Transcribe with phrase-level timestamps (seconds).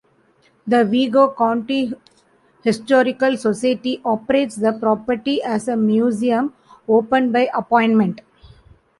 [0.65, 1.93] The Vigo County
[2.63, 6.53] Historical Society operates the property as a museum,
[6.87, 8.21] open by appointment.